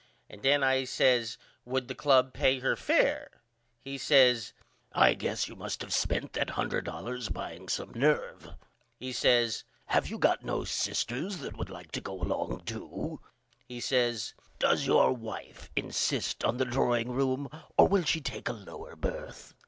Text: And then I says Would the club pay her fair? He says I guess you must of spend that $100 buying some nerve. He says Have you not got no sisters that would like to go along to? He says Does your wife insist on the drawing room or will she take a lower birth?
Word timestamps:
And 0.31 0.41
then 0.41 0.63
I 0.63 0.85
says 0.85 1.37
Would 1.63 1.87
the 1.87 1.93
club 1.93 2.33
pay 2.33 2.57
her 2.61 2.75
fair? 2.75 3.29
He 3.81 3.99
says 3.99 4.51
I 4.91 5.13
guess 5.13 5.47
you 5.47 5.55
must 5.55 5.83
of 5.83 5.93
spend 5.93 6.31
that 6.33 6.47
$100 6.47 7.31
buying 7.31 7.69
some 7.69 7.91
nerve. 7.91 8.49
He 8.97 9.11
says 9.11 9.63
Have 9.85 10.07
you 10.07 10.13
not 10.15 10.19
got 10.21 10.43
no 10.43 10.63
sisters 10.63 11.37
that 11.41 11.55
would 11.55 11.69
like 11.69 11.91
to 11.91 12.01
go 12.01 12.19
along 12.19 12.63
to? 12.65 13.21
He 13.67 13.79
says 13.79 14.33
Does 14.57 14.87
your 14.87 15.13
wife 15.13 15.69
insist 15.75 16.43
on 16.43 16.57
the 16.57 16.65
drawing 16.65 17.11
room 17.11 17.47
or 17.77 17.87
will 17.87 18.03
she 18.03 18.21
take 18.21 18.49
a 18.49 18.53
lower 18.53 18.95
birth? 18.95 19.53